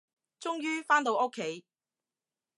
[0.39, 1.63] 終於，返到屋企